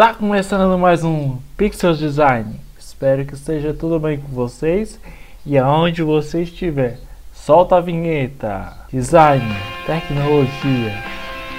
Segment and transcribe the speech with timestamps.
[0.00, 2.58] Está começando mais um Pixel Design.
[2.78, 4.98] Espero que esteja tudo bem com vocês
[5.44, 6.98] e aonde você estiver.
[7.34, 8.72] Solta a vinheta.
[8.90, 9.44] Design,
[9.84, 10.94] tecnologia,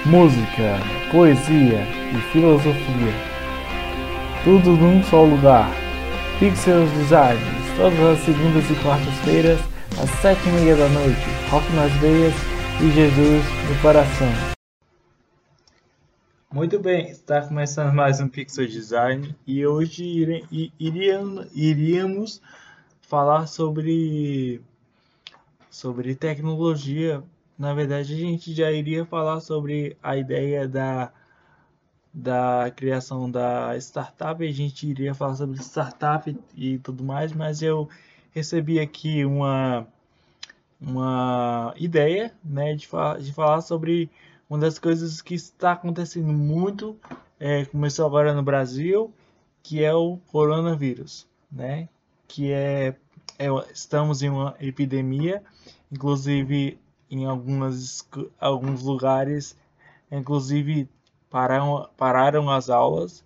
[0.04, 0.76] música,
[1.12, 3.14] poesia e filosofia.
[4.42, 5.70] Tudo num só lugar.
[6.40, 7.40] Pixel Design,
[7.76, 9.60] todas as segundas e quartas-feiras,
[10.02, 11.28] às sete e meia da noite.
[11.48, 12.34] Rock nas veias
[12.80, 14.61] e Jesus no coração.
[16.52, 20.38] Muito bem, está começando mais um Pixel Design e hoje
[20.78, 22.42] iríamos, iríamos
[23.00, 24.60] falar sobre,
[25.70, 27.24] sobre tecnologia.
[27.58, 31.10] Na verdade, a gente já iria falar sobre a ideia da,
[32.12, 37.88] da criação da startup, a gente iria falar sobre startup e tudo mais, mas eu
[38.34, 39.86] recebi aqui uma,
[40.78, 42.86] uma ideia né, de,
[43.22, 44.10] de falar sobre
[44.52, 46.94] uma das coisas que está acontecendo muito,
[47.40, 49.10] é, começou agora no Brasil,
[49.62, 51.88] que é o coronavírus, né?
[52.28, 52.94] Que é,
[53.38, 55.42] é estamos em uma epidemia,
[55.90, 56.78] inclusive
[57.10, 58.06] em algumas,
[58.38, 59.56] alguns lugares,
[60.10, 60.86] inclusive
[61.30, 63.24] pararam, pararam as aulas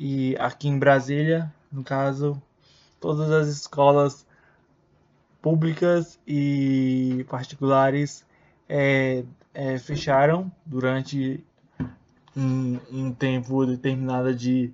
[0.00, 2.40] e aqui em Brasília, no caso,
[2.98, 4.26] todas as escolas
[5.42, 8.24] públicas e particulares
[8.66, 11.44] é, é, fecharam durante
[12.36, 14.72] um, um, tempo determinado de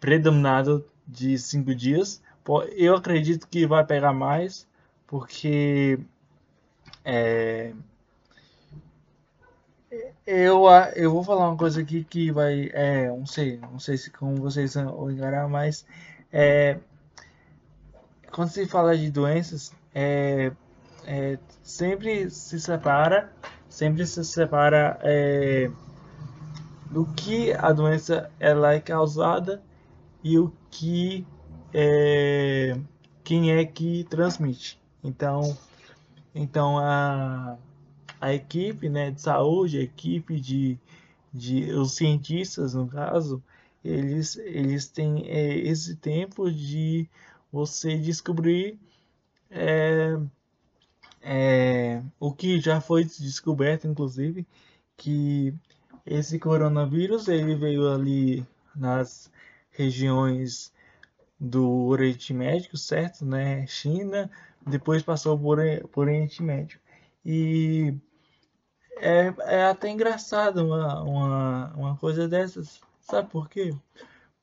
[0.00, 2.22] predominado de cinco dias.
[2.76, 4.66] Eu acredito que vai pegar mais,
[5.06, 5.98] porque
[7.04, 7.72] é,
[10.26, 12.70] eu, eu vou falar uma coisa aqui que vai.
[12.72, 15.84] É, não sei, não sei se como vocês vão encarar, mas
[16.32, 16.78] é,
[18.30, 20.52] quando se fala de doenças, é,
[21.06, 23.32] é, sempre se separa
[23.72, 25.70] sempre se separa é,
[26.90, 29.62] do que a doença ela é causada
[30.22, 31.26] e o que
[31.72, 32.78] é,
[33.24, 34.78] quem é que transmite.
[35.02, 35.56] Então,
[36.34, 37.56] então a,
[38.20, 40.78] a equipe né, de saúde, a equipe de,
[41.32, 43.42] de os cientistas no caso,
[43.82, 47.08] eles, eles têm é, esse tempo de
[47.50, 48.78] você descobrir
[49.50, 50.18] é,
[51.22, 54.46] é, o que já foi descoberto, inclusive,
[54.96, 55.54] que
[56.04, 59.30] esse coronavírus ele veio ali nas
[59.70, 60.72] regiões
[61.38, 63.24] do Oriente Médio, certo?
[63.24, 63.66] Né?
[63.66, 64.30] China,
[64.66, 65.58] depois passou por,
[65.92, 66.80] por Oriente Médio.
[67.24, 67.94] E
[68.98, 72.80] é, é até engraçado uma, uma, uma coisa dessas.
[73.00, 73.74] Sabe por quê?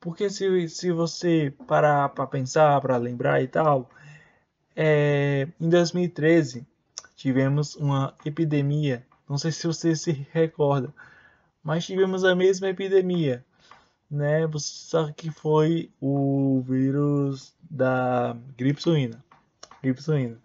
[0.00, 3.90] Porque se, se você parar para pensar, para lembrar e tal,
[4.74, 6.66] é, em 2013
[7.20, 9.06] tivemos uma epidemia.
[9.28, 10.92] Não sei se você se recorda,
[11.62, 13.44] mas tivemos a mesma epidemia,
[14.10, 14.48] né?
[14.56, 19.22] Só que foi o vírus da gripe suína.
[19.82, 20.38] Gripe suína.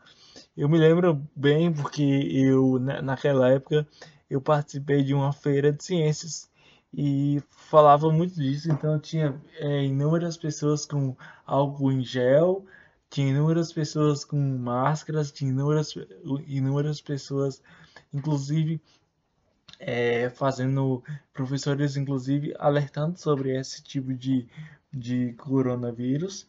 [0.55, 3.87] Eu me lembro bem porque eu né, naquela época
[4.29, 6.49] eu participei de uma feira de ciências
[6.93, 11.15] e falava muito disso, então tinha é, inúmeras pessoas com
[11.45, 12.65] álcool em gel,
[13.15, 15.95] tinha inúmeras pessoas com máscaras, tinha inúmeras,
[16.47, 17.61] inúmeras pessoas,
[18.13, 18.81] inclusive
[19.79, 21.01] é, fazendo
[21.33, 24.45] professores, inclusive alertando sobre esse tipo de,
[24.91, 26.45] de coronavírus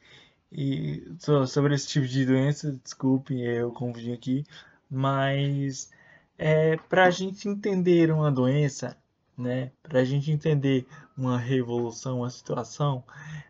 [0.50, 1.04] e
[1.46, 2.72] sobre esse tipo de doença.
[2.82, 4.44] Desculpem, eu confundi aqui,
[4.90, 5.88] mas
[6.36, 8.96] é, para a gente entender uma doença,
[9.38, 10.84] né, para a gente entender
[11.16, 13.04] uma revolução, uma situação,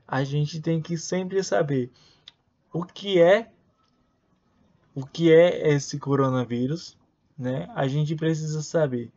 [0.07, 1.91] a gente tem que sempre saber
[2.77, 3.51] o que é
[4.95, 6.97] o que é esse coronavírus,
[7.39, 7.69] né?
[7.75, 9.11] A gente precisa saber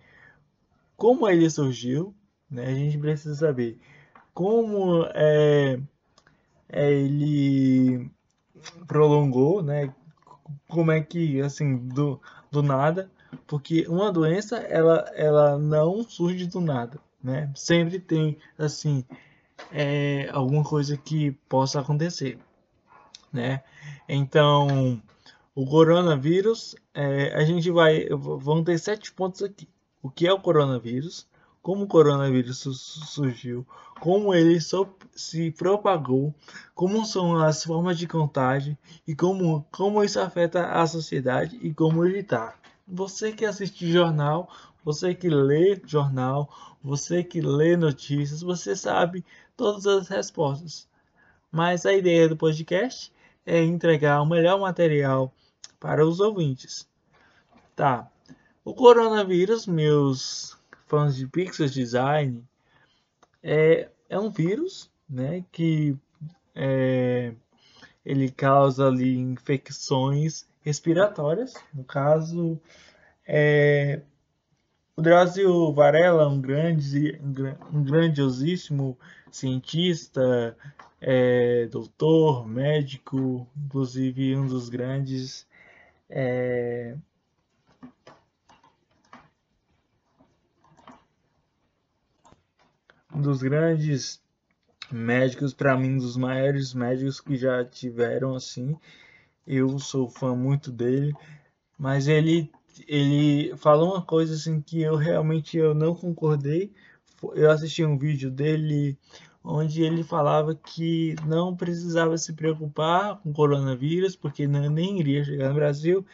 [0.95, 2.13] como ele surgiu,
[2.49, 2.65] né?
[2.65, 3.77] A gente precisa saber
[4.33, 5.79] como é,
[6.69, 8.09] é ele
[8.87, 9.93] prolongou, né?
[10.69, 13.11] Como é que assim do, do nada,
[13.45, 17.51] porque uma doença ela ela não surge do nada, né?
[17.55, 19.03] Sempre tem assim
[19.71, 22.39] é, alguma coisa que possa acontecer
[23.31, 23.63] né?
[24.07, 25.01] Então,
[25.55, 29.67] o coronavírus, é, a gente vai, vão ter sete pontos aqui.
[30.01, 31.27] O que é o coronavírus?
[31.61, 33.67] Como o coronavírus surgiu?
[33.99, 34.57] Como ele
[35.13, 36.33] se propagou?
[36.73, 38.77] Como são as formas de contágio?
[39.05, 42.57] E como, como isso afeta a sociedade e como evitar?
[42.87, 44.49] Você que assiste jornal,
[44.83, 46.49] você que lê jornal,
[46.81, 49.25] você que lê notícias, você sabe
[49.57, 50.87] todas as respostas.
[51.51, 53.11] Mas a ideia do podcast
[53.45, 55.33] é entregar o melhor material
[55.79, 56.87] para os ouvintes.
[57.75, 58.09] Tá.
[58.63, 60.57] O coronavírus, meus
[60.87, 62.43] fãs de Pixel Design,
[63.41, 65.95] é é um vírus, né, que
[66.55, 67.31] é,
[68.03, 71.53] ele causa ali infecções respiratórias.
[71.71, 72.59] No caso,
[73.25, 74.01] é,
[74.95, 77.21] o Drauzio Varela, um grande,
[77.71, 78.97] um grandiosíssimo
[79.31, 80.57] cientista,
[81.01, 85.47] é, doutor, médico, inclusive um dos grandes
[86.09, 86.95] é,
[93.13, 94.21] um dos grandes
[94.91, 98.75] médicos, para mim, um dos maiores médicos que já tiveram assim.
[99.45, 101.13] Eu sou fã muito dele,
[101.77, 102.51] mas ele
[102.87, 106.71] ele falou uma coisa assim que eu realmente eu não concordei.
[107.33, 108.97] Eu assisti um vídeo dele
[109.43, 115.55] onde ele falava que não precisava se preocupar com coronavírus, porque nem iria chegar no
[115.55, 116.05] Brasil.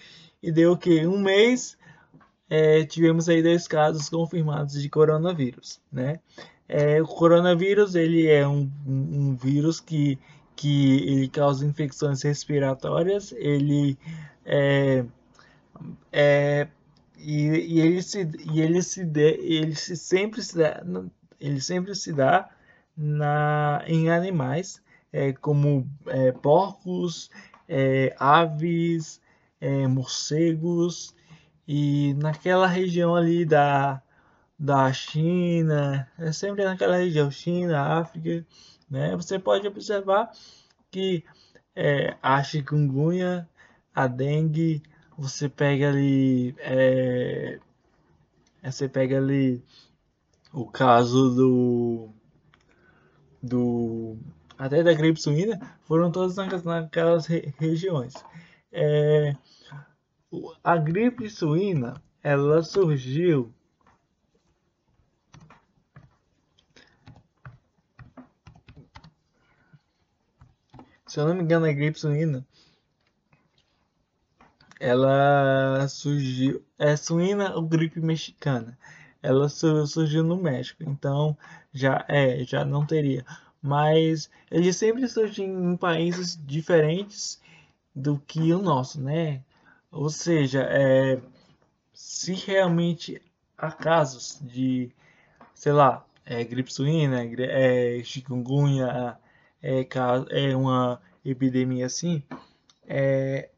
[0.41, 1.77] E deu que um mês
[2.49, 6.19] é, tivemos aí dois casos confirmados de coronavírus, né?
[6.67, 10.17] É, o coronavírus ele é um, um, um, vírus que,
[10.55, 13.97] que ele causa infecções respiratórias, ele
[14.43, 15.05] é,
[16.11, 16.67] é
[17.17, 20.83] e, e, ele se e ele se de, ele se sempre se dá,
[21.39, 22.49] ele sempre se dá
[22.97, 24.81] na em animais
[25.11, 27.29] é, como é, porcos,
[27.69, 29.21] é, aves,
[29.61, 31.15] é, morcegos
[31.67, 34.01] e naquela região ali da
[34.57, 38.45] da China, é sempre naquela região, China, África,
[38.89, 39.15] né?
[39.17, 40.31] Você pode observar
[40.91, 41.25] que
[41.75, 43.49] é, a chikungunya,
[43.93, 44.81] a dengue,
[45.17, 47.59] você pega ali, é,
[48.63, 49.63] você pega ali
[50.53, 52.09] o caso do,
[53.45, 54.17] do
[54.57, 58.13] até da gripe suína, foram todas naquelas re, regiões.
[58.71, 59.35] É,
[60.63, 63.53] a gripe suína, ela surgiu
[71.15, 72.45] se eu não me engano, a gripe suína,
[74.79, 78.77] ela surgiu, é suína ou gripe mexicana,
[79.21, 81.37] ela surgiu no México, então
[81.75, 83.25] já é, já não teria,
[83.61, 87.41] mas ele sempre surge em países diferentes
[87.93, 89.43] do que o nosso, né?
[89.91, 91.19] Ou seja, é,
[91.93, 93.21] se realmente
[93.57, 94.89] há casos de,
[95.53, 99.17] sei lá, é, gripe suína, é, chikungunya,
[99.61, 99.87] é,
[100.31, 102.23] é uma epidemia assim,
[102.87, 103.49] é,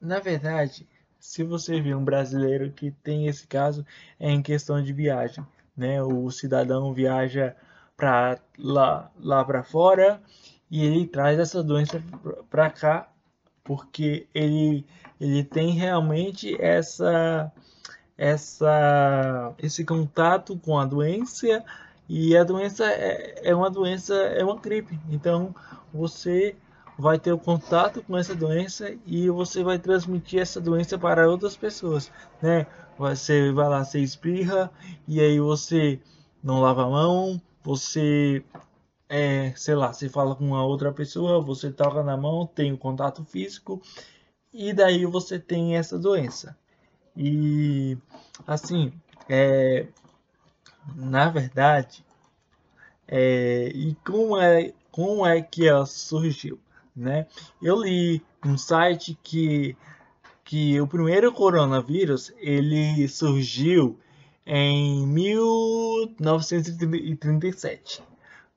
[0.00, 0.88] na verdade,
[1.18, 3.84] se você vê um brasileiro que tem esse caso,
[4.18, 5.44] é em questão de viagem,
[5.80, 6.02] né?
[6.02, 7.56] O cidadão viaja
[7.96, 10.20] para lá, lá para fora
[10.70, 12.02] e ele traz essa doença
[12.50, 13.08] para cá
[13.64, 14.86] porque ele,
[15.18, 17.50] ele tem realmente essa
[18.16, 21.64] essa esse contato com a doença
[22.06, 25.54] e a doença é, é uma doença é uma gripe então
[25.92, 26.54] você
[26.98, 31.56] vai ter o contato com essa doença e você vai transmitir essa doença para outras
[31.56, 32.12] pessoas,
[32.42, 32.66] né?
[33.00, 34.70] Você vai lá, você espirra
[35.08, 35.98] e aí você
[36.42, 38.44] não lava a mão, você
[39.08, 42.76] é, sei lá, você fala com uma outra pessoa, você toca na mão, tem o
[42.76, 43.80] contato físico
[44.52, 46.54] e daí você tem essa doença.
[47.16, 47.96] E
[48.46, 48.92] assim,
[49.26, 49.88] é,
[50.94, 52.04] na verdade,
[53.08, 56.60] é, e como é, como é que ela surgiu?
[56.94, 57.26] né?
[57.62, 59.74] Eu li um site que
[60.50, 63.96] que o primeiro coronavírus ele surgiu
[64.44, 68.02] em 1937,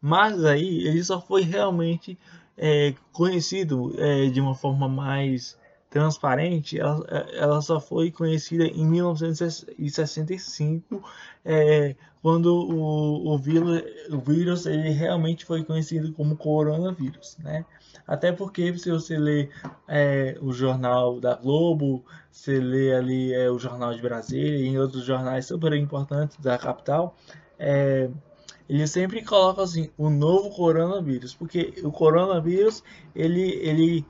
[0.01, 2.17] mas aí ele só foi realmente
[2.57, 5.55] é, conhecido é, de uma forma mais
[5.93, 11.03] transparente, ela, ela, só foi conhecida em 1965,
[11.45, 17.63] é, quando o, o, vírus, o vírus ele realmente foi conhecido como coronavírus, né?
[18.07, 19.49] Até porque se você lê
[19.87, 25.05] é, o jornal da Globo, você lê ali é, o jornal de Brasília e outros
[25.05, 27.15] jornais super importantes da capital,
[27.59, 28.09] é,
[28.67, 32.83] ele sempre coloca assim o novo coronavírus, porque o coronavírus
[33.13, 34.03] ele ele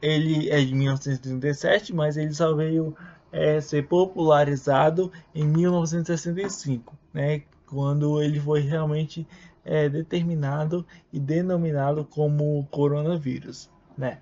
[0.00, 2.94] ele é de 1937, mas ele só veio
[3.30, 9.26] é, ser popularizado em 1965, né, quando ele foi realmente
[9.64, 14.18] é determinado e denominado como coronavírus, né?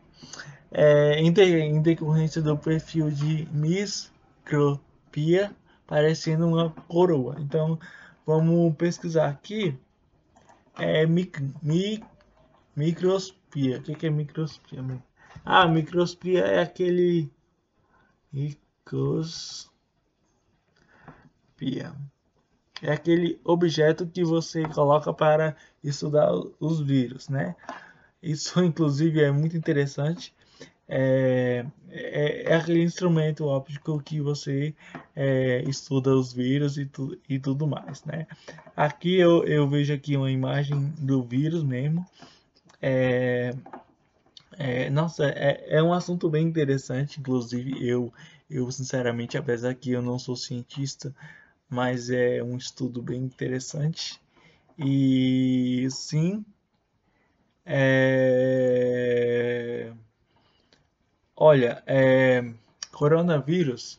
[0.70, 5.50] É, em, em decorrência do perfil de micropia,
[5.86, 7.36] parecendo uma coroa.
[7.40, 7.78] Então,
[8.24, 9.76] vamos pesquisar aqui.
[10.78, 12.04] É mic, mic,
[12.76, 13.78] microspia.
[13.78, 14.82] O que, que é microspia?
[15.44, 17.30] Ah, microspia é aquele
[18.32, 19.70] microspia.
[22.82, 27.54] é aquele objeto que você coloca para estudar os vírus, né?
[28.22, 30.34] Isso, inclusive, é muito interessante.
[30.92, 34.74] É, é, é aquele instrumento óptico que você
[35.14, 38.26] é, estuda os vírus e, tu, e tudo mais, né?
[38.76, 42.04] Aqui eu, eu vejo aqui uma imagem do vírus mesmo.
[42.82, 43.54] É,
[44.60, 48.12] é, nossa, é, é um assunto bem interessante, inclusive eu,
[48.50, 51.14] eu sinceramente, apesar que eu não sou cientista,
[51.66, 54.20] mas é um estudo bem interessante.
[54.78, 56.44] E sim,
[57.64, 58.70] é...
[61.34, 62.52] olha, é...
[62.92, 63.98] coronavírus,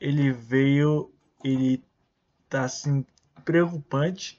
[0.00, 1.12] ele veio,
[1.44, 1.84] ele
[2.48, 3.06] tá assim
[3.44, 4.36] preocupante,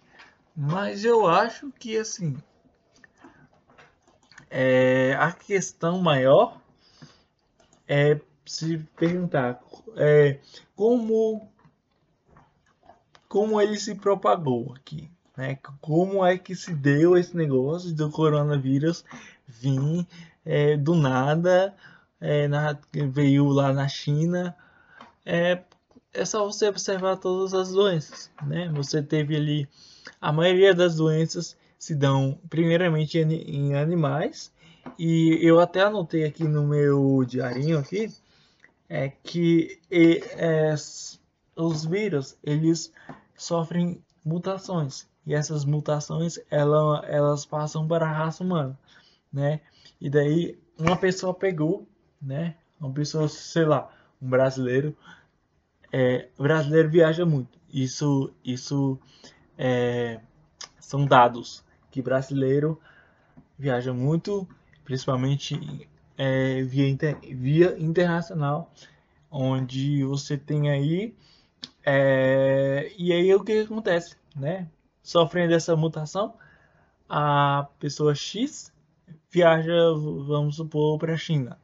[0.53, 2.35] mas eu acho que assim
[4.49, 6.59] é, a questão maior
[7.87, 9.61] é se perguntar
[9.95, 10.39] é,
[10.75, 11.49] como
[13.27, 15.59] como ele se propagou aqui, né?
[15.79, 19.05] Como é que se deu esse negócio do coronavírus
[19.47, 20.07] vir
[20.43, 21.75] é, do nada,
[22.19, 22.75] é, na,
[23.11, 24.55] veio lá na China.
[25.23, 25.61] É,
[26.11, 28.67] é só você observar todas as doenças, né?
[28.73, 29.69] Você teve ali
[30.19, 34.53] a maioria das doenças se dão primeiramente em animais
[34.97, 38.13] e eu até anotei aqui no meu diarinho aqui
[38.89, 40.75] é que e, é,
[41.55, 42.91] os vírus eles
[43.35, 48.77] sofrem mutações e essas mutações ela, elas passam para a raça humana,
[49.31, 49.61] né?
[50.01, 51.87] E daí uma pessoa pegou,
[52.21, 52.55] né?
[52.79, 54.97] Uma pessoa, sei lá, um brasileiro,
[55.91, 57.59] é, brasileiro viaja muito.
[57.71, 58.97] Isso, isso
[59.57, 60.19] é,
[60.79, 61.63] são dados
[61.99, 62.79] que brasileiro
[63.57, 64.47] viaja muito,
[64.85, 65.87] principalmente
[66.17, 68.71] é, via, inter, via internacional,
[69.29, 71.13] onde você tem aí
[71.85, 74.67] é, e aí o que acontece, né?
[75.03, 76.35] Sofrendo essa mutação,
[77.07, 78.71] a pessoa X
[79.31, 79.73] viaja,
[80.27, 81.59] vamos supor, para a China.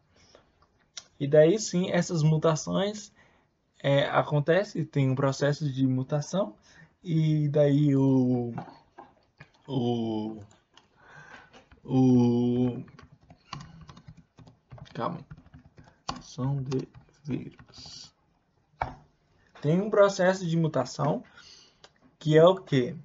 [1.20, 3.12] E daí sim, essas mutações
[3.82, 6.56] é, acontecem, tem um processo de mutação,
[7.04, 8.54] e daí o.
[9.67, 10.39] O.
[11.84, 12.84] O.
[14.93, 15.19] Calma.
[16.22, 16.88] São de
[17.24, 18.05] vírus
[19.65, 21.24] tem um processo de mutação
[22.19, 22.95] que é o que?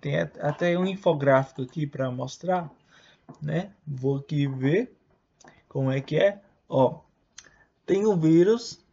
[0.00, 2.68] Tem até um infográfico aqui para mostrar,
[3.40, 3.70] né?
[3.86, 4.92] Vou aqui ver
[5.68, 6.40] como é que é.
[6.68, 6.98] Ó,
[7.86, 8.84] tem um vírus,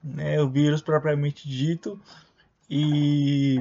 [0.00, 0.40] né?
[0.40, 2.00] O vírus propriamente dito
[2.70, 3.60] e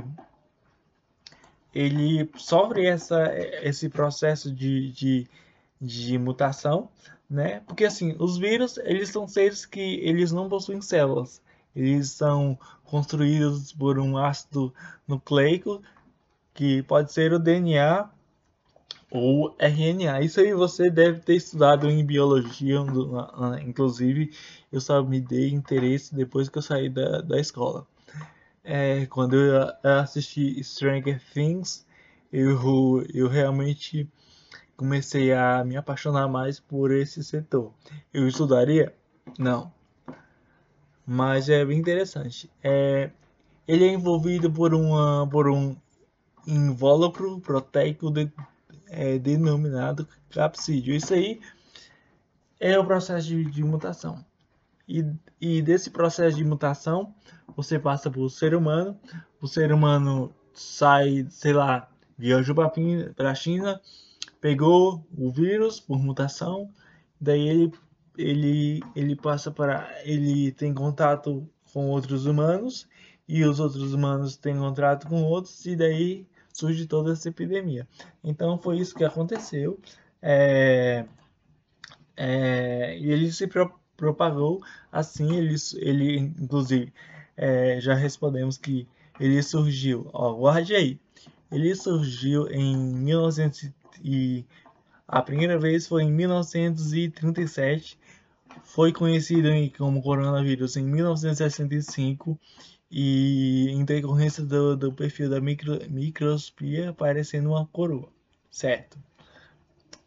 [1.73, 5.27] ele sofre essa, esse processo de, de,
[5.79, 6.89] de mutação,
[7.29, 7.61] né?
[7.65, 11.41] Porque assim, os vírus, eles são seres que eles não possuem células.
[11.75, 14.73] Eles são construídos por um ácido
[15.07, 15.81] nucleico
[16.53, 18.09] que pode ser o DNA
[19.09, 20.21] ou RNA.
[20.21, 22.77] Isso aí você deve ter estudado em biologia,
[23.65, 24.31] inclusive
[24.71, 27.85] eu só me dei interesse depois que eu saí da, da escola.
[28.63, 31.85] É, quando eu assisti Stranger Things,
[32.31, 34.07] eu, eu realmente
[34.77, 37.73] comecei a me apaixonar mais por esse setor.
[38.13, 38.93] Eu estudaria?
[39.37, 39.71] Não
[41.05, 42.49] mas é bem interessante.
[42.63, 43.11] É,
[43.67, 45.75] ele é envolvido por, uma, por um
[46.47, 48.31] invólucro proteico de,
[48.87, 50.95] é, denominado capsídeo.
[50.95, 51.41] Isso aí
[52.59, 54.23] é o processo de, de mutação.
[54.87, 55.05] E,
[55.39, 57.13] e, desse processo de mutação,
[57.55, 58.99] você passa para o ser humano.
[59.41, 63.81] O ser humano sai, sei lá, viajou para a China,
[64.39, 66.69] pegou o vírus por mutação,
[67.19, 67.71] daí ele
[68.17, 69.89] ele, ele passa para.
[70.03, 72.87] Ele tem contato com outros humanos
[73.27, 77.87] e os outros humanos têm contato com outros, e daí surge toda essa epidemia.
[78.23, 79.79] Então foi isso que aconteceu.
[80.21, 81.05] É,
[82.15, 86.91] é, e ele se pro, propagou assim, ele, ele inclusive
[87.37, 88.87] é, já respondemos que
[89.19, 90.99] ele surgiu, ó, guarde aí,
[91.51, 93.69] ele surgiu em 1900
[94.03, 94.43] e
[95.07, 97.99] a primeira vez foi em 1937
[98.63, 102.39] foi conhecido como coronavírus em 1965
[102.89, 108.09] e em decorrência do, do perfil da micro, microspia parecendo uma coroa,
[108.49, 108.97] certo?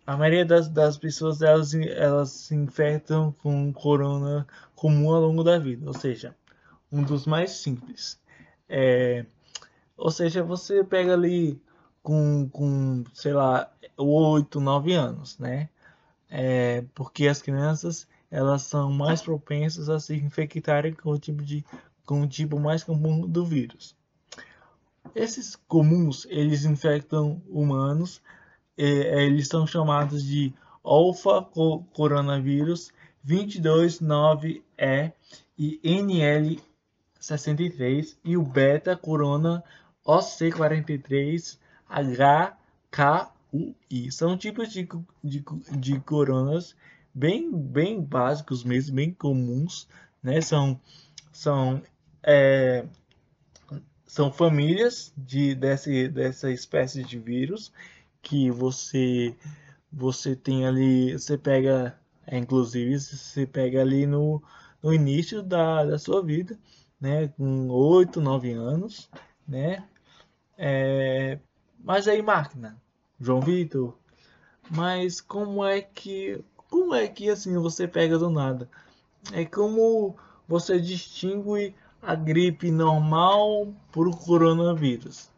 [0.07, 5.59] A maioria das, das pessoas elas, elas se infectam com corona comum ao longo da
[5.59, 6.35] vida, ou seja,
[6.93, 8.21] um dos mais simples.
[8.69, 9.25] É,
[9.97, 11.61] ou seja, você pega ali
[12.03, 15.69] com, com sei lá, 8, 9 anos, né?
[16.29, 21.65] É, porque as crianças elas são mais propensas a se infectarem com o tipo de
[22.05, 23.97] com o tipo mais comum do vírus.
[25.15, 28.21] Esses comuns, eles infectam humanos,
[28.77, 30.53] eles são chamados de
[30.83, 31.43] alfa
[31.93, 32.93] coronavírus
[33.27, 34.63] 229E
[35.59, 39.65] e NL63 e o beta corona
[40.07, 41.59] OC43
[42.91, 44.13] HKUI.
[44.13, 44.89] São tipos de,
[45.23, 45.45] de,
[45.79, 46.75] de coronas
[47.15, 49.89] bem, bem básicos mesmo, bem comuns,
[50.23, 50.41] né?
[50.41, 50.81] São,
[51.33, 51.83] são
[52.23, 52.85] é,
[54.07, 57.73] são famílias de, desse, dessa espécie de vírus
[58.25, 59.37] que você
[59.97, 64.43] você tem ali, você pega, é, inclusive, você pega ali no,
[64.83, 66.59] no início da, da sua vida,
[67.01, 69.09] né, com 8, 9 anos,
[69.47, 69.85] né,
[70.59, 71.39] é,
[71.79, 72.77] mas aí máquina,
[73.21, 73.97] João Vitor,
[74.71, 78.69] mas como é que, como é que assim você pega do nada?
[79.33, 80.17] É como
[80.49, 85.31] você distingue a gripe normal o coronavírus?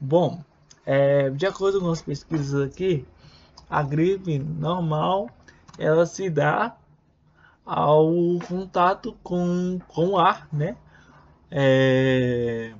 [0.00, 0.42] Bom,
[0.90, 3.06] é, de acordo com as pesquisas aqui,
[3.68, 5.28] a gripe normal
[5.78, 6.74] ela se dá
[7.66, 8.10] ao
[8.48, 10.78] contato com, com ar, né?
[11.50, 12.72] É,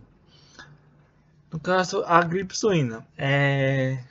[1.53, 4.03] no caso, a gripe suína é,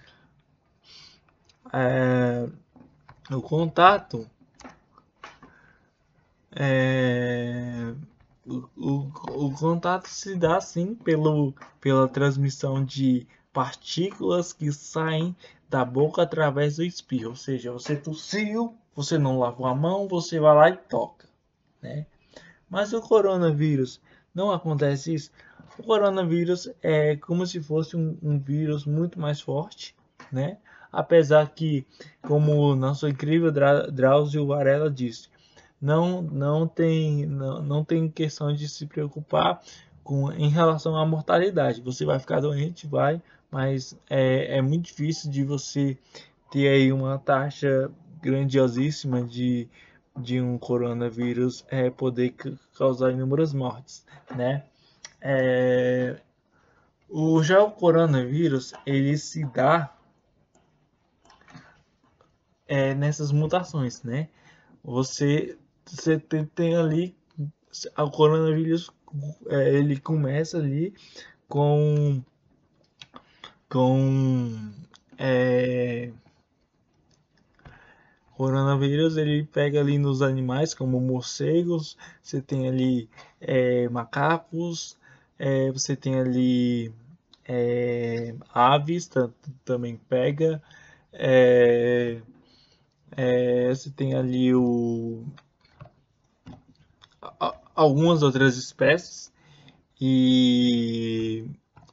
[1.74, 2.48] é
[3.32, 4.30] o contato
[6.52, 7.96] é,
[8.46, 11.52] o, o, o, contato se dá sim pelo,
[11.82, 13.28] pela transmissão de
[13.58, 15.36] partículas que saem
[15.68, 17.32] da boca através do espirro.
[17.32, 21.28] Ou seja, você tossiu, você não lavou a mão, você vai lá e toca.
[21.82, 22.06] Né?
[22.70, 24.00] Mas o coronavírus
[24.32, 25.32] não acontece isso.
[25.76, 29.96] O coronavírus é como se fosse um, um vírus muito mais forte,
[30.32, 30.60] né?
[30.92, 31.84] Apesar que,
[32.22, 33.52] como o nosso incrível
[33.92, 35.30] Drauzio Varela disse,
[35.82, 39.64] não, não, tem, não, não tem questão de se preocupar
[40.04, 41.82] com, em relação à mortalidade.
[41.82, 43.20] Você vai ficar doente, vai,
[43.52, 45.98] mas é, é muito difícil de você
[46.52, 49.68] ter aí uma taxa grandiosíssima de,
[50.18, 52.36] de um coronavírus é, poder
[52.78, 54.64] causar inúmeras mortes, né?
[55.22, 56.20] É,
[57.10, 59.96] o já o coronavírus ele se dá
[62.68, 64.30] é, nessas mutações, né?
[64.84, 67.16] Você você tem, tem ali
[67.98, 68.92] o coronavírus
[69.48, 70.94] é, ele começa ali
[71.48, 72.22] com
[73.70, 74.72] com
[75.18, 76.12] é,
[78.36, 83.10] coronavírus ele pega ali nos animais como morcegos você tem ali
[83.42, 84.98] é, macacos
[85.40, 86.94] é, você tem ali
[87.46, 89.10] é, aves
[89.66, 90.62] também pega
[91.12, 92.22] é,
[93.12, 95.26] é, você tem ali o
[97.76, 99.32] algumas outras espécies
[100.00, 101.46] e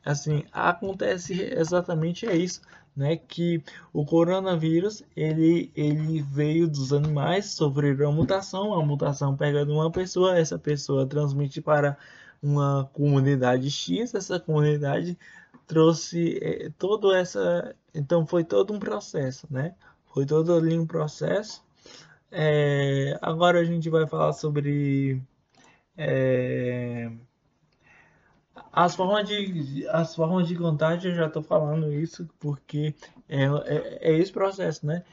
[0.05, 2.61] assim acontece exatamente é isso
[2.97, 3.63] né que
[3.93, 9.91] o coronavírus ele ele veio dos animais sofreram uma mutação a mutação pega de uma
[9.91, 11.97] pessoa essa pessoa transmite para
[12.43, 15.19] uma comunidade X essa comunidade
[15.67, 19.75] trouxe é, todo essa então foi todo um processo né
[20.15, 21.61] foi todo ali um processo.
[22.31, 25.21] É, agora a gente vai falar sobre
[25.97, 27.11] é,
[28.73, 32.95] as formas de as formas de contágio eu já estou falando isso porque
[33.29, 35.05] é, é, é, esse processo, né?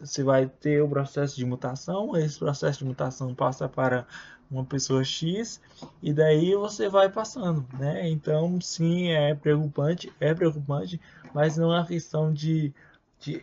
[0.00, 4.06] Você vai ter o processo de mutação, esse processo de mutação passa para
[4.50, 5.60] uma pessoa X
[6.02, 8.08] e daí você vai passando, né?
[8.08, 11.00] Então, sim, é preocupante, é preocupante,
[11.34, 12.72] mas não é questão de,
[13.20, 13.42] de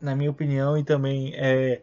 [0.00, 1.82] na minha opinião e também é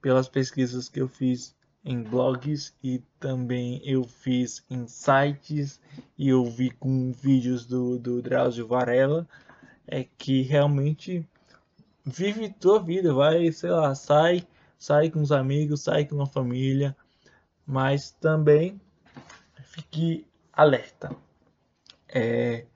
[0.00, 1.54] pelas pesquisas que eu fiz
[1.84, 5.80] em blogs e também eu fiz em sites
[6.16, 9.26] e eu vi com vídeos do, do Drauzio Varela
[9.86, 11.26] é que realmente
[12.04, 14.46] vive tua vida, vai, sei lá, sai,
[14.78, 16.96] sai com os amigos, sai com a família,
[17.66, 18.80] mas também
[19.62, 21.14] fique alerta.
[22.08, 22.66] É,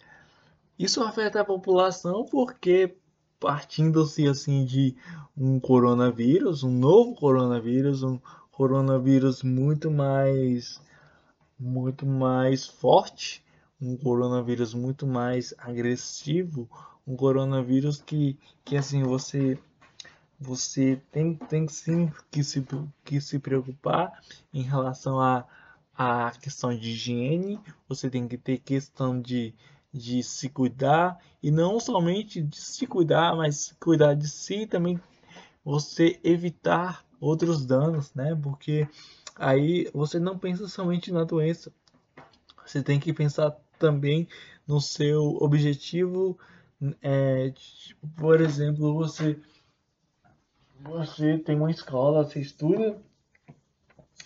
[0.79, 2.97] isso afeta a população porque
[3.39, 4.97] partindo-se assim de
[5.37, 8.19] um coronavírus, um novo coronavírus, um
[8.57, 10.81] coronavírus muito mais
[11.59, 13.45] muito mais forte,
[13.81, 16.69] um coronavírus muito mais agressivo,
[17.07, 19.59] um coronavírus que, que assim você
[20.39, 22.65] você tem, tem sim que se,
[23.05, 24.21] que se preocupar
[24.53, 25.47] em relação a,
[25.97, 29.55] a questão de higiene, você tem que ter questão de,
[29.93, 35.01] de se cuidar e não somente de se cuidar, mas cuidar de si também
[35.65, 38.39] você evitar outros danos, né?
[38.41, 38.89] Porque
[39.37, 41.73] aí você não pensa somente na doença,
[42.65, 44.29] você tem que pensar também
[44.67, 46.39] no seu objetivo.
[47.01, 49.39] É, tipo, por exemplo, você
[50.81, 52.99] você tem uma escola, você estuda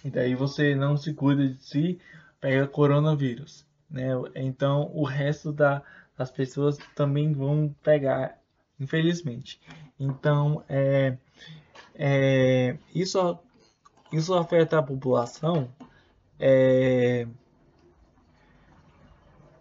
[0.04, 2.00] e daí você não se cuida de si,
[2.40, 4.08] pega coronavírus, né?
[4.34, 5.82] Então o resto da,
[6.16, 8.38] das pessoas também vão pegar,
[8.78, 9.61] infelizmente.
[10.00, 11.16] Então é,
[11.98, 13.18] é isso
[14.12, 15.68] isso afeta a população.
[16.38, 17.26] É,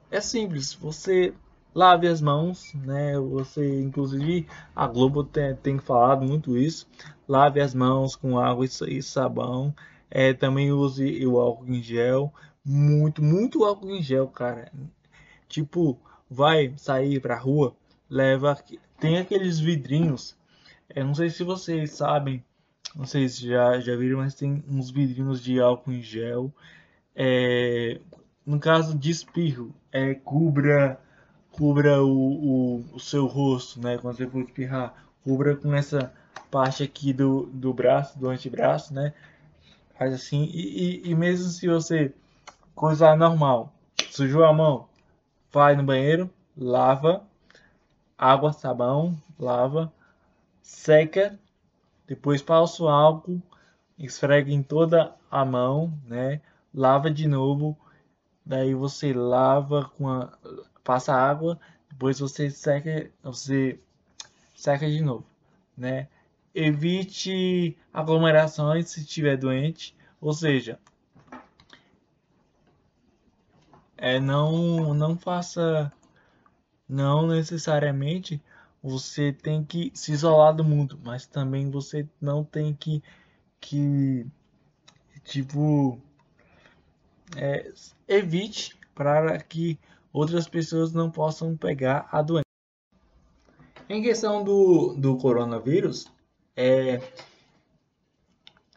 [0.10, 1.34] é simples, você
[1.74, 3.20] lave as mãos, né?
[3.20, 6.88] Você, inclusive, a Globo tem, tem falado muito isso.
[7.28, 9.76] Lave as mãos com água e sabão.
[10.10, 12.34] É, também use o álcool em gel.
[12.64, 14.72] Muito, muito álcool em gel, cara.
[15.50, 17.76] Tipo, vai sair pra rua,
[18.10, 18.58] leva.
[19.00, 20.37] Tem aqueles vidrinhos.
[20.90, 22.44] É, não sei se vocês sabem,
[22.96, 26.52] não sei se já, já viram, mas tem uns vidrinhos de álcool em gel.
[27.16, 28.00] É,
[28.46, 31.00] no caso de espirro, é, cubra
[31.58, 33.98] cubra o, o, o, seu rosto, né?
[33.98, 36.14] Quando você for espirrar, cubra com essa
[36.52, 39.14] parte aqui do, do braço, do antebraço, né?
[39.98, 42.14] Faz assim, e, e, e mesmo se você
[42.76, 43.74] coisar normal,
[44.12, 44.88] sujou a mão,
[45.52, 47.24] vai no banheiro, lava,
[48.16, 49.92] água, sabão, lava,
[50.68, 51.40] seca,
[52.06, 53.42] depois passa o álcool,
[53.98, 56.42] esfrega em toda a mão, né?
[56.74, 57.78] Lava de novo,
[58.46, 60.38] daí você lava com a
[60.84, 61.58] passa água,
[61.90, 63.80] depois você seca, você
[64.56, 65.26] seca de novo,
[65.76, 66.10] né?
[66.54, 70.78] Evite aglomerações se estiver doente, ou seja,
[73.98, 75.92] é não não faça
[76.90, 78.42] não necessariamente
[78.82, 83.04] você tem que se isolar do mundo, mas também você não tem que
[83.60, 84.26] que
[85.24, 86.00] tipo
[87.36, 87.72] é,
[88.08, 89.78] evite para que
[90.14, 92.44] outras pessoas não possam pegar a doença.
[93.90, 96.12] Em questão do, do coronavírus,
[96.56, 97.02] é,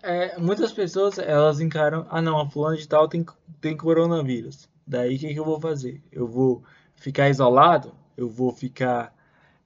[0.02, 3.24] é, muitas pessoas elas encaram, ah não, a fulana de tal tem,
[3.60, 4.68] tem coronavírus.
[4.86, 6.02] Daí o que, que, eu vou fazer?
[6.10, 6.62] Eu vou
[6.94, 7.94] ficar isolado?
[8.16, 9.14] Eu vou ficar,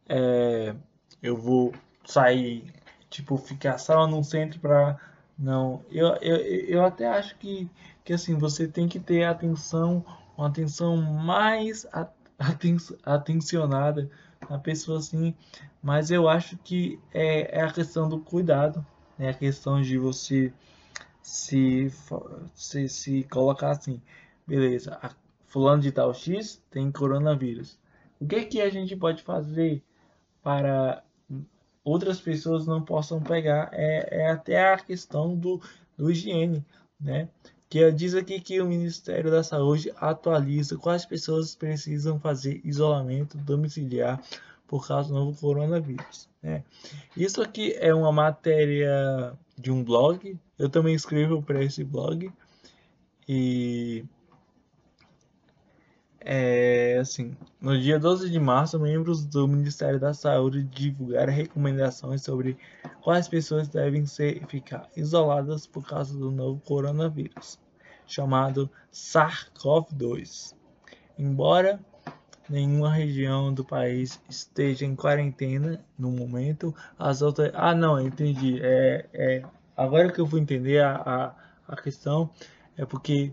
[0.09, 0.75] é,
[1.23, 1.73] eu vou
[2.05, 2.65] sair,
[3.11, 4.99] tipo, ficar só num centro para
[5.39, 5.85] não.
[5.91, 7.69] Eu, eu, eu até acho que,
[8.05, 10.05] que assim, você tem que ter atenção
[10.37, 11.87] uma atenção mais
[12.39, 14.11] aten atencionada
[14.49, 15.35] na pessoa assim,
[15.83, 18.85] mas eu acho que é, é a questão do cuidado,
[19.19, 20.53] é a questão de você
[21.23, 21.91] se,
[22.55, 24.03] se, se colocar assim,
[24.47, 24.99] beleza,
[25.47, 27.79] fulano de tal X tem coronavírus.
[28.21, 29.83] O que que a gente pode fazer
[30.45, 31.03] para
[31.83, 33.71] outras pessoas não possam pegar?
[33.73, 35.61] É, é até a questão do,
[35.99, 36.65] do higiene,
[37.01, 37.29] né?
[37.69, 44.23] que diz aqui que o Ministério da Saúde atualiza quais pessoas precisam fazer isolamento domiciliar
[44.69, 46.29] por causa do novo coronavírus.
[46.41, 46.63] Né?
[47.17, 52.31] Isso aqui é uma matéria de um blog, eu também escrevo para esse blog
[53.29, 54.05] e
[56.25, 62.57] é, assim, no dia 12 de março, membros do Ministério da Saúde divulgaram recomendações sobre
[63.03, 67.59] quais pessoas devem ser, ficar isoladas por causa do novo coronavírus
[68.07, 70.55] chamado SARS-CoV-2.
[71.19, 71.81] Embora
[72.49, 77.51] nenhuma região do país esteja em quarentena no momento, as outras.
[77.55, 78.61] Ah, não, entendi.
[78.63, 79.43] É, é...
[79.77, 81.35] Agora que eu vou entender a, a,
[81.75, 82.31] a questão,
[82.77, 83.33] é porque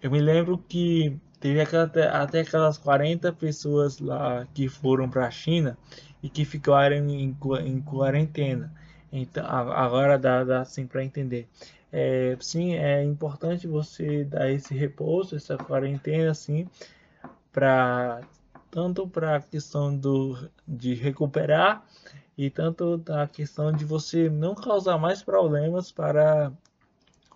[0.00, 5.30] eu me lembro que teve aquela, até aquelas 40 pessoas lá que foram para a
[5.30, 5.76] China
[6.22, 8.72] e que ficaram em, em quarentena.
[9.12, 11.48] Então, agora dá, dá assim para entender.
[11.90, 16.66] É, sim, é importante você dar esse repouso, essa quarentena, assim,
[17.52, 18.20] para
[18.70, 21.84] tanto para a questão do, de recuperar
[22.38, 26.52] e tanto da questão de você não causar mais problemas para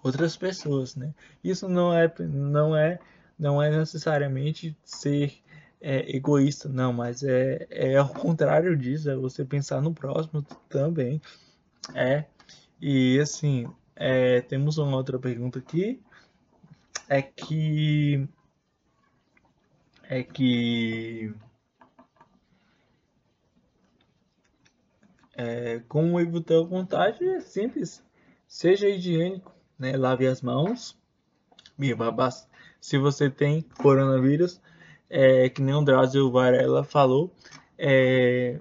[0.03, 1.12] outras pessoas, né?
[1.45, 2.99] Isso não é não é
[3.38, 5.35] não é necessariamente ser
[5.81, 11.20] é, egoísta, não, mas é, é ao contrário disso, é você pensar no próximo também,
[11.94, 12.25] é
[12.81, 16.03] e assim é, temos uma outra pergunta aqui.
[17.09, 18.29] É que.
[20.03, 21.35] É que.
[25.35, 28.03] É, como evitar o contágio é simples.
[28.46, 29.96] Seja higiênico, né?
[29.96, 30.99] Lave as mãos.
[32.87, 34.61] Se você tem coronavírus,
[35.11, 37.33] é, que nem o Drauzio Varela falou,
[37.77, 38.61] é,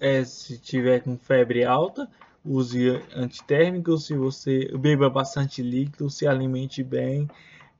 [0.00, 2.10] é, se tiver com febre alta,
[2.44, 7.28] use antitérmicos, se você beba bastante líquido, se alimente bem,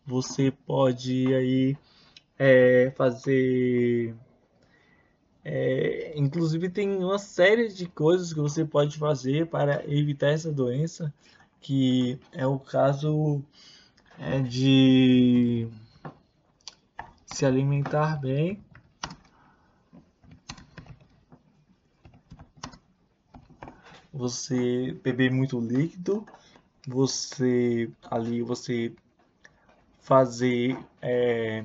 [0.07, 1.77] você pode aí
[2.39, 4.15] é, fazer.
[5.45, 11.13] É, inclusive tem uma série de coisas que você pode fazer para evitar essa doença,
[11.61, 13.43] que é o caso
[14.19, 15.69] é, de
[17.27, 18.63] se alimentar bem.
[24.13, 26.27] Você beber muito líquido,
[26.87, 28.93] você ali você
[30.01, 31.65] fazer é,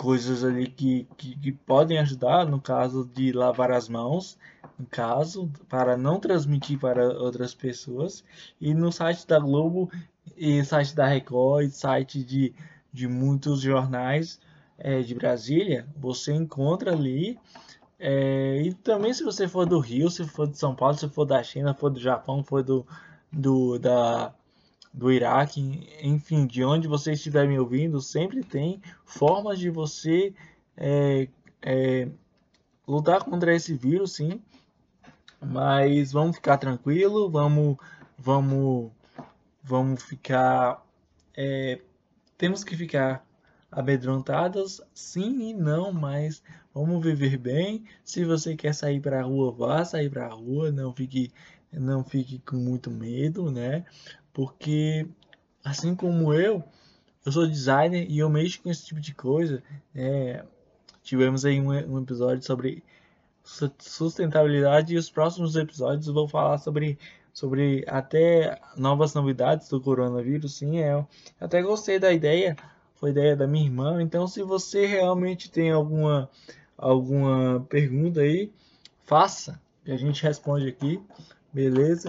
[0.00, 4.38] coisas ali que, que, que, podem ajudar, no caso de lavar as mãos,
[4.78, 8.24] no caso, para não transmitir para outras pessoas.
[8.58, 9.90] E no site da Globo,
[10.34, 12.54] e site da Record, site de,
[12.90, 14.40] de muitos jornais
[14.78, 17.38] é, de Brasília, você encontra ali.
[17.98, 21.26] É, e também se você for do Rio, se for de São Paulo, se for
[21.26, 22.86] da China, for do Japão, for do,
[23.30, 24.32] do, da,
[24.92, 30.34] do Iraque, enfim, de onde você estiver me ouvindo, sempre tem formas de você
[30.76, 31.28] é,
[31.62, 32.08] é,
[32.86, 34.42] lutar contra esse vírus, sim.
[35.40, 37.76] Mas vamos ficar tranquilo, vamos,
[38.18, 38.90] vamos,
[39.62, 40.84] vamos ficar,
[41.34, 41.80] é,
[42.36, 43.24] temos que ficar
[43.70, 46.42] amedrontados, sim e não, mas
[46.74, 47.84] vamos viver bem.
[48.04, 51.32] Se você quer sair para a rua, vá sair para a rua, não fique,
[51.72, 53.84] não fique com muito medo, né?
[54.32, 55.06] Porque
[55.64, 56.62] assim como eu,
[57.24, 59.62] eu sou designer e eu mexo com esse tipo de coisa.
[59.94, 60.44] É,
[61.02, 62.82] tivemos aí um, um, episódio sobre
[63.78, 66.98] sustentabilidade e os próximos episódios vou falar sobre
[67.32, 70.56] sobre até novas novidades do coronavírus.
[70.56, 71.08] Sim, é, eu
[71.40, 72.56] até gostei da ideia,
[72.96, 74.02] foi ideia da minha irmã.
[74.02, 76.28] Então, se você realmente tem alguma
[76.76, 78.50] alguma pergunta aí,
[79.04, 81.00] faça, que a gente responde aqui,
[81.52, 82.08] beleza?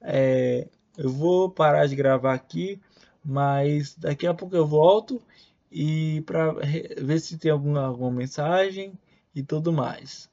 [0.00, 2.80] É, eu vou parar de gravar aqui,
[3.24, 5.22] mas daqui a pouco eu volto
[5.70, 8.92] e para ver se tem alguma, alguma mensagem
[9.34, 10.30] e tudo mais.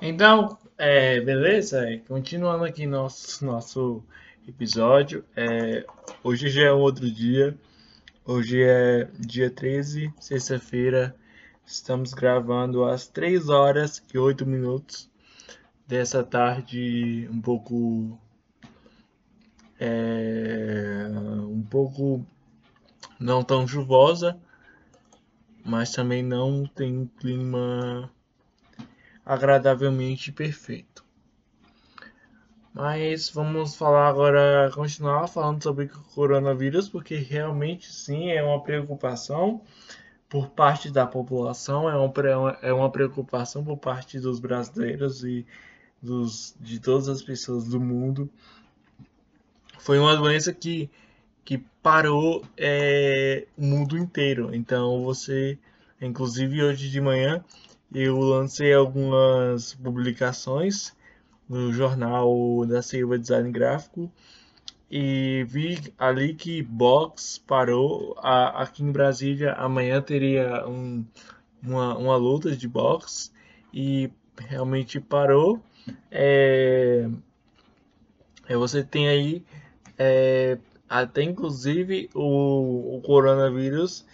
[0.00, 1.84] Então, é, beleza?
[2.08, 4.02] Continuando aqui nosso, nosso
[4.48, 5.24] episódio.
[5.36, 5.84] É,
[6.22, 7.56] hoje já é um outro dia.
[8.24, 11.14] Hoje é dia 13, sexta-feira.
[11.66, 15.10] Estamos gravando às 3 horas e 8 minutos
[15.86, 18.18] dessa tarde um pouco
[19.84, 21.08] é
[21.46, 22.24] um pouco
[23.20, 24.38] não tão chuvosa,
[25.62, 28.10] mas também não tem um clima
[29.24, 31.04] agradavelmente perfeito.
[32.72, 39.62] Mas vamos falar agora, continuar falando sobre o coronavírus, porque realmente sim é uma preocupação
[40.28, 45.46] por parte da população, é uma, é uma preocupação por parte dos brasileiros e
[46.02, 48.28] dos, de todas as pessoas do mundo
[49.84, 50.88] foi uma doença que,
[51.44, 54.54] que parou é, o mundo inteiro.
[54.54, 55.58] Então você,
[56.00, 57.44] inclusive hoje de manhã,
[57.92, 60.96] eu lancei algumas publicações
[61.46, 64.10] no jornal da Silva Design Gráfico
[64.90, 68.16] e vi ali que box parou.
[68.22, 71.04] A, aqui em Brasília amanhã teria um,
[71.62, 73.30] uma, uma luta de boxe
[73.70, 75.62] e realmente parou.
[76.10, 77.06] É,
[78.48, 79.44] é você tem aí
[79.98, 84.04] é, até inclusive o, o coronavírus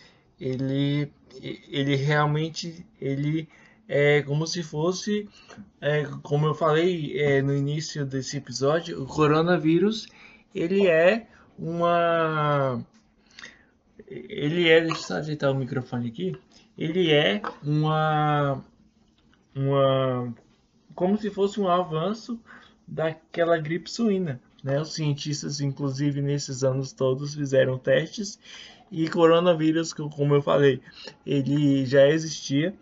[0.40, 1.10] ele
[1.42, 3.48] ele realmente ele
[3.88, 5.28] é como se fosse
[5.80, 10.06] é, como eu falei é, no início desse episódio o coronavírus
[10.54, 11.26] ele é
[11.58, 12.84] uma
[14.08, 16.36] ele é deixa eu ajeitar o microfone aqui
[16.76, 18.62] ele é uma
[19.54, 20.34] uma
[20.94, 22.40] como se fosse um avanço
[22.86, 24.80] daquela gripe suína né?
[24.80, 28.38] Os cientistas, inclusive, nesses anos todos fizeram testes
[28.90, 30.80] e coronavírus, como eu falei,
[31.24, 32.74] ele já existia,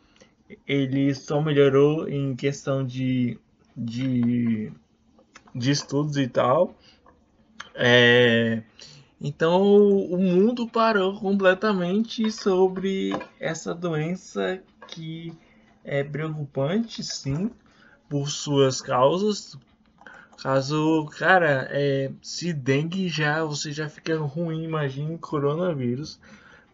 [0.67, 3.39] ele só melhorou em questão de,
[3.77, 4.73] de,
[5.55, 6.75] de estudos e tal.
[7.75, 8.63] É,
[9.21, 15.33] então o mundo parou completamente sobre essa doença que
[15.85, 17.51] é preocupante, sim,
[18.09, 19.57] por suas causas,
[20.43, 26.21] Caso, cara, é, se dengue já, você já fica ruim, imagine coronavírus.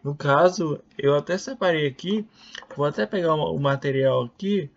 [0.03, 2.27] No caso, eu até separei aqui,
[2.77, 4.69] vou até pegar o material aqui.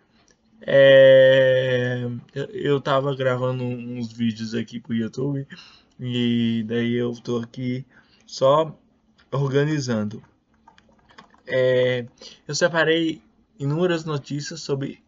[0.61, 2.03] É,
[2.51, 5.47] eu, tava gravando uns vídeos aqui pro YouTube
[5.99, 7.85] e daí eu tô aqui
[8.25, 8.75] só
[9.31, 10.21] organizando.
[11.45, 12.07] É,
[12.47, 13.21] eu separei
[13.59, 14.99] inúmeras notícias sobre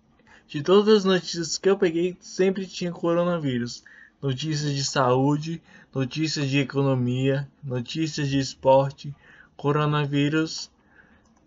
[0.51, 3.85] de todas as notícias que eu peguei, sempre tinha coronavírus.
[4.21, 5.61] Notícias de saúde,
[5.95, 9.15] notícias de economia, notícias de esporte,
[9.55, 10.69] coronavírus,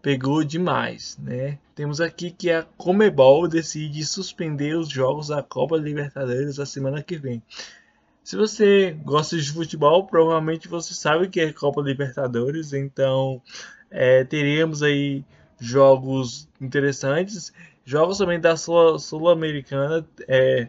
[0.00, 1.58] pegou demais, né?
[1.74, 7.18] Temos aqui que a Comebol decide suspender os jogos da Copa Libertadores a semana que
[7.18, 7.42] vem.
[8.22, 13.42] Se você gosta de futebol, provavelmente você sabe que é Copa Libertadores, então
[13.90, 15.22] é, teremos aí
[15.60, 17.52] jogos interessantes,
[17.84, 20.68] jogos também da Sul-Americana é,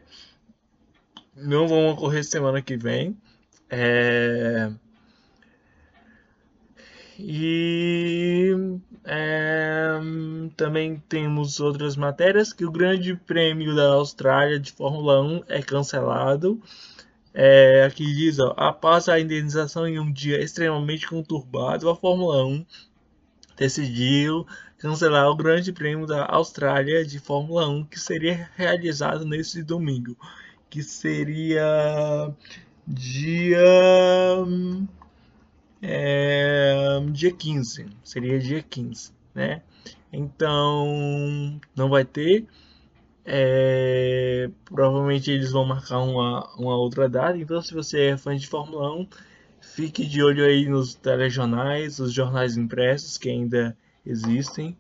[1.36, 3.18] não vão ocorrer semana que vem.
[3.70, 4.72] É,
[7.18, 8.52] e
[9.06, 10.00] é,
[10.58, 16.62] também temos outras matérias que o Grande Prêmio da Austrália de Fórmula 1 é cancelado.
[17.34, 22.66] É, aqui diz, ó, após a indenização em um dia extremamente conturbado, a Fórmula 1
[23.58, 24.46] decidiu
[24.86, 30.16] cancelar o Grande Prêmio da Austrália de Fórmula 1 que seria realizado nesse domingo,
[30.70, 32.32] que seria
[32.86, 33.66] dia
[35.82, 39.64] é, dia 15, seria dia 15, né?
[40.14, 42.46] Então não vai ter
[43.26, 47.36] é, provavelmente eles vão marcar uma, uma outra data.
[47.36, 49.08] Então, se você é fã de Fórmula 1,
[49.62, 54.78] fique de olho aí nos telejornais, os jornais impressos que ainda existem.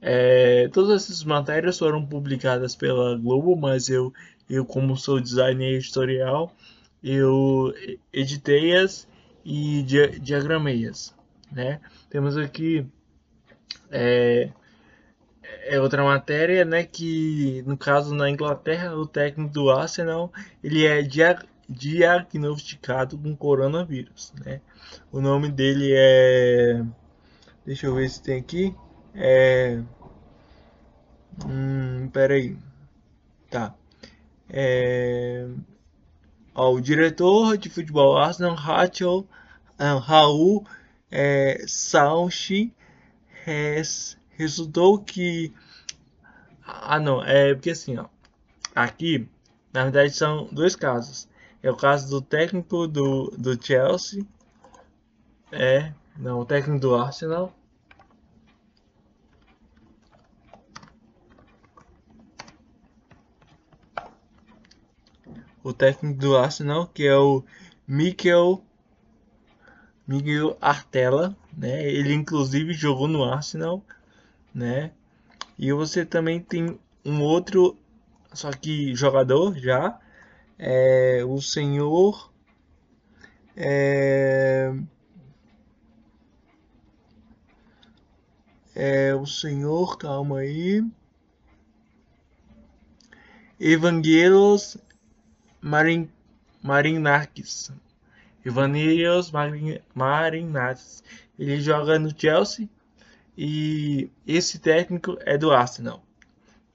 [0.00, 4.12] É, todas essas matérias foram publicadas pela Globo, mas eu,
[4.48, 6.52] eu como sou designer editorial,
[7.02, 7.74] eu
[8.12, 9.08] editei-as
[9.44, 9.82] e
[10.20, 11.14] diagramei-as.
[11.50, 11.80] Né?
[12.10, 12.86] Temos aqui
[13.90, 14.50] é,
[15.64, 21.02] é outra matéria, né, que no caso na Inglaterra, o técnico do Arsenal, ele é
[21.02, 24.62] dia diagnosticado com coronavírus, né?
[25.12, 26.82] O nome dele é
[27.68, 28.74] Deixa eu ver se tem aqui.
[29.14, 29.78] É
[31.46, 32.56] Hum, peraí.
[33.50, 33.74] Tá.
[34.48, 35.46] É...
[36.54, 39.26] Ó, o diretor de futebol Arsenal, Rachel,
[39.78, 40.66] uh, Raul
[41.10, 42.72] é, Sauchi,
[44.30, 45.52] resultou que.
[46.64, 48.06] Ah, não, é porque assim, ó.
[48.74, 49.28] Aqui,
[49.74, 51.28] na verdade, são dois casos.
[51.62, 54.24] É o caso do técnico do, do Chelsea.
[55.52, 57.52] É, não, o técnico do Arsenal.
[65.62, 67.44] O técnico do Arsenal, que é o
[67.86, 68.62] Mikel
[70.06, 71.86] Miguel Artella, né?
[71.86, 73.82] Ele inclusive jogou no Arsenal
[74.54, 74.90] né?
[75.58, 77.76] E você também tem um outro,
[78.32, 79.98] só que jogador já,
[80.58, 82.32] é o senhor
[83.56, 84.72] é,
[88.74, 90.82] é o senhor, calma aí,
[93.60, 94.76] Evangelos
[95.60, 96.08] Marin,
[96.62, 97.72] Marinakis.
[98.44, 101.02] Evangelos Marin, Marinakis.
[101.38, 102.68] Ele joga no Chelsea
[103.36, 106.02] e esse técnico é do Arsenal,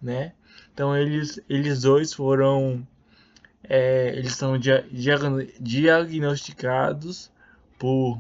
[0.01, 0.33] né?
[0.73, 2.87] Então eles, eles dois foram,
[3.63, 4.85] é, eles são dia,
[5.59, 7.31] diagnosticados
[7.77, 8.19] por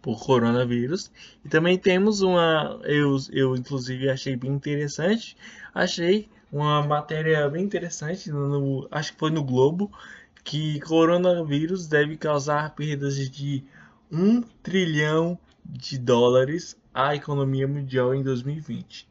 [0.00, 1.10] por coronavírus.
[1.44, 5.36] E também temos uma, eu, eu inclusive achei bem interessante,
[5.74, 9.90] achei uma matéria bem interessante, no, acho que foi no Globo,
[10.44, 13.64] que coronavírus deve causar perdas de
[14.10, 19.06] 1 trilhão de dólares à economia mundial em 2020.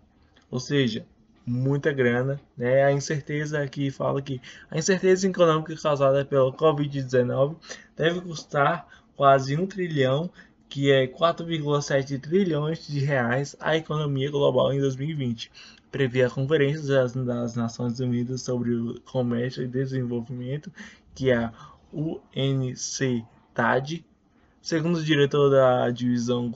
[0.49, 1.05] Ou seja,
[1.45, 2.83] muita grana, né?
[2.83, 7.55] A incerteza aqui fala que a incerteza econômica causada pela Covid-19
[7.95, 10.29] deve custar quase um trilhão,
[10.67, 15.49] que é 4,7 trilhões de reais à economia global em 2020.
[15.91, 20.71] Prevê a Conferência das, Nações Unidas sobre o Comércio e Desenvolvimento,
[21.15, 21.53] que é a
[21.93, 23.25] UNCTAD,
[24.61, 26.51] segundo o diretor da divisão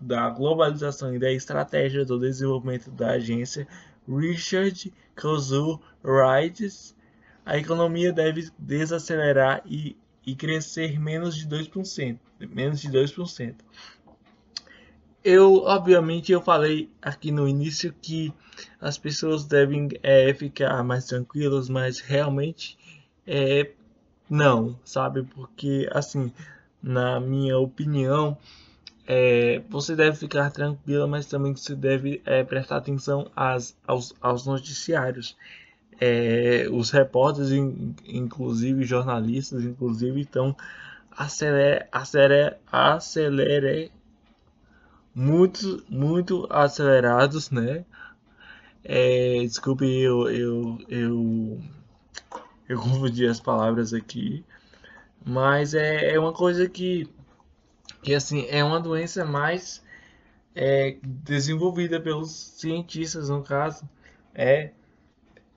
[0.00, 3.66] da globalização e da estratégia do desenvolvimento da agência,
[4.06, 6.94] Richard Kozu Wright,
[7.44, 13.54] a economia deve desacelerar e, e crescer menos de 2%, menos de 2%.
[15.28, 18.32] Eu, obviamente, eu falei aqui no início que
[18.80, 22.78] as pessoas devem é, ficar mais tranquilas, mas realmente
[23.26, 23.72] é,
[24.30, 25.24] não, sabe?
[25.24, 26.32] Porque, assim,
[26.80, 28.38] na minha opinião,
[29.04, 34.46] é, você deve ficar tranquila, mas também você deve é, prestar atenção às, aos, aos
[34.46, 35.36] noticiários.
[36.00, 37.50] É, os repórteres,
[38.06, 40.54] inclusive jornalistas, inclusive, estão
[41.10, 43.90] acelere, acelere, acelere,
[45.16, 47.84] muito, muito acelerados, né?
[48.84, 51.60] É, desculpe, eu, eu, eu,
[52.68, 54.44] eu confundi as palavras aqui,
[55.24, 57.08] mas é, é uma coisa que
[58.02, 59.82] que assim é uma doença mais
[60.54, 63.88] é desenvolvida pelos cientistas, no caso.
[64.34, 64.70] É,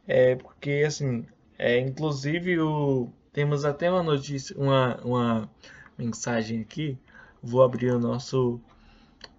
[0.07, 1.25] é porque, assim,
[1.57, 5.49] é, inclusive o, temos até uma notícia, uma, uma
[5.97, 6.97] mensagem aqui.
[7.41, 8.59] Vou abrir o nosso,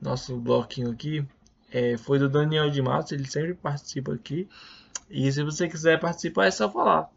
[0.01, 1.27] nosso bloquinho aqui.
[1.73, 4.49] É, foi do Daniel de Matos, ele sempre participa aqui.
[5.09, 7.11] E se você quiser participar, é só falar.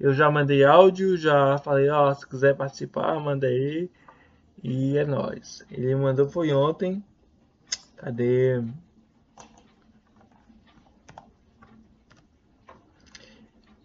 [0.00, 3.90] Eu já mandei áudio, já falei, ó, se quiser participar, manda aí.
[4.62, 5.64] E é nóis.
[5.70, 7.02] Ele mandou foi ontem.
[7.96, 8.62] Cadê?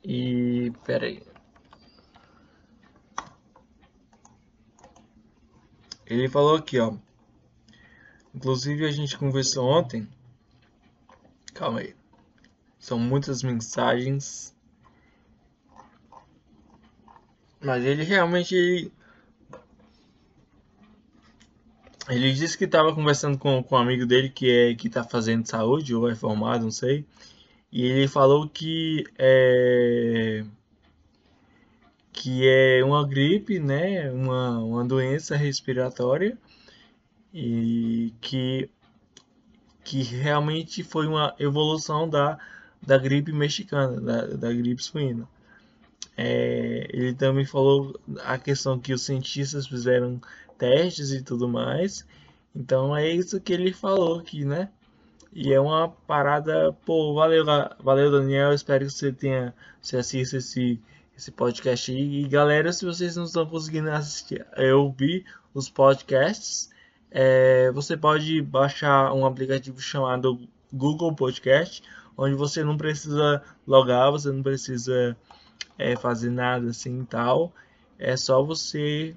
[0.04, 1.24] E pera aí.
[6.06, 6.94] Ele falou aqui, ó.
[8.34, 10.08] Inclusive a gente conversou ontem.
[11.54, 11.96] Calma aí.
[12.80, 14.56] São muitas mensagens.
[17.62, 18.92] Mas ele realmente.
[22.10, 25.48] Ele disse que estava conversando com, com um amigo dele que é que está fazendo
[25.48, 27.06] saúde ou é formado, não sei.
[27.72, 30.44] E ele falou que é
[32.12, 36.38] que é uma gripe, né, uma, uma doença respiratória
[37.34, 38.70] e que
[39.84, 42.38] que realmente foi uma evolução da,
[42.82, 45.28] da gripe mexicana, da, da gripe suína.
[46.16, 50.22] É, ele também falou a questão que os cientistas fizeram
[50.58, 52.06] testes e tudo mais.
[52.56, 54.70] Então é isso que ele falou aqui, né?
[55.34, 57.44] E é uma parada, pô, valeu,
[57.80, 60.80] valeu Daniel, espero que você tenha, você assista esse,
[61.18, 62.24] esse podcast aí.
[62.24, 66.70] E galera, se vocês não estão conseguindo assistir, é, ouvir os podcasts,
[67.14, 70.40] é, você pode baixar um aplicativo chamado
[70.74, 71.84] Google Podcast,
[72.18, 75.16] onde você não precisa logar, você não precisa
[75.78, 77.54] é, fazer nada assim tal.
[78.00, 79.16] É só você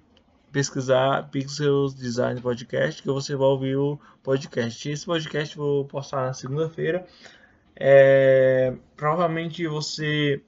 [0.53, 4.91] pesquisar Pixels Design Podcast que você vai ouvir o podcast.
[4.91, 7.07] Esse podcast vou postar na segunda-feira.
[7.75, 10.43] É, provavelmente você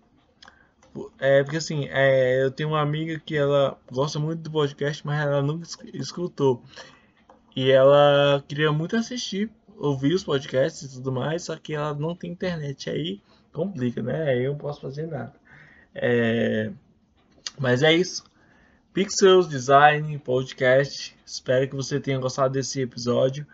[1.19, 5.21] é porque assim, é, eu tenho uma amiga que ela gosta muito do podcast, mas
[5.23, 6.63] ela nunca escutou.
[7.55, 12.15] E ela queria muito assistir, ouvir os podcasts e tudo mais, só que ela não
[12.15, 12.91] tem internet.
[12.91, 13.21] Aí
[13.53, 14.31] complica, né?
[14.31, 15.35] Aí eu não posso fazer nada.
[15.95, 16.71] É...
[17.59, 18.25] Mas é isso.
[18.93, 21.17] Pixels Design Podcast.
[21.25, 23.47] Espero que você tenha gostado desse episódio.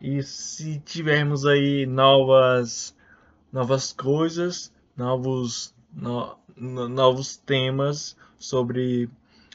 [0.00, 2.94] E se tivermos aí novas
[3.52, 9.10] novas coisas, novos no, novos temas sobre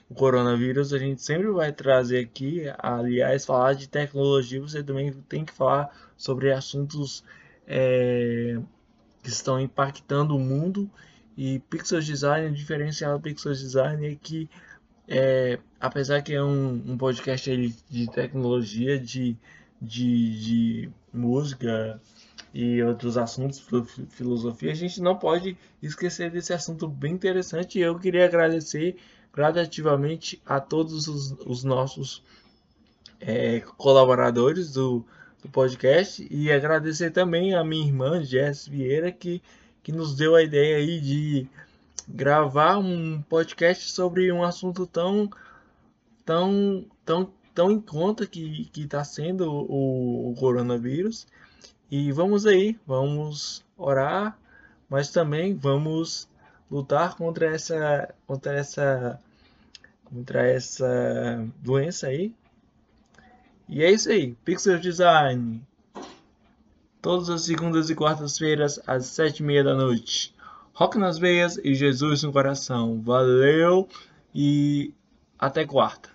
[0.10, 2.64] o coronavírus, a gente sempre vai trazer aqui.
[2.78, 7.24] Aliás, falar de tecnologia, você também tem que falar sobre assuntos
[7.68, 8.60] é,
[9.24, 10.90] que estão impactando o mundo.
[11.38, 14.50] E Pixels Design, o diferencial do Pixels Design é que,
[15.08, 19.36] é, apesar que é um, um podcast de tecnologia, de,
[19.82, 22.00] de, de música,
[22.56, 23.62] e outros assuntos,
[24.12, 27.78] filosofia, a gente não pode esquecer desse assunto bem interessante.
[27.78, 28.96] E eu queria agradecer
[29.36, 32.24] gradativamente a todos os, os nossos
[33.20, 35.06] é, colaboradores do,
[35.44, 39.44] do, podcast e agradecer também a minha irmã Jess Vieira que,
[39.84, 41.50] que nos deu a ideia aí de
[42.08, 45.30] gravar um podcast sobre um assunto tão
[46.24, 51.28] tão tão tão em conta que está sendo o, o coronavírus.
[51.90, 54.38] E vamos aí, vamos orar,
[54.90, 56.28] mas também vamos
[56.70, 59.20] lutar contra essa contra essa
[60.16, 62.34] contra essa doença aí.
[63.68, 65.62] E é isso aí, Pixel Design.
[67.02, 70.34] Todas as segundas e quartas-feiras às sete e meia da noite.
[70.74, 73.02] Rock nas veias e Jesus no coração.
[73.02, 73.90] Valeu
[74.34, 74.94] e
[75.38, 76.15] até quarta.